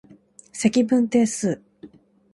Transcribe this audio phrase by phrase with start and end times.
[0.51, 1.61] 積分定数